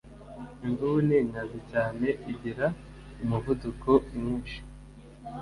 imvubu 0.65 0.97
ni 1.07 1.15
inkazi 1.23 1.59
cyane 1.71 2.07
igira 2.31 2.65
umuvuduko 3.23 3.89
mwinshi. 4.13 4.57